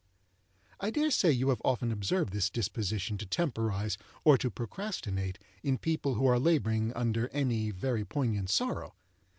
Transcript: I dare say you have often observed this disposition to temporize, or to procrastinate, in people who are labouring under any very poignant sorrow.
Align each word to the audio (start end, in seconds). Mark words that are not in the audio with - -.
I 0.79 0.89
dare 0.89 1.11
say 1.11 1.31
you 1.31 1.49
have 1.49 1.61
often 1.63 1.91
observed 1.91 2.33
this 2.33 2.49
disposition 2.49 3.19
to 3.19 3.25
temporize, 3.27 3.99
or 4.23 4.35
to 4.35 4.49
procrastinate, 4.49 5.37
in 5.61 5.77
people 5.77 6.15
who 6.15 6.25
are 6.25 6.39
labouring 6.39 6.91
under 6.95 7.27
any 7.29 7.69
very 7.69 8.03
poignant 8.03 8.49
sorrow. 8.49 8.95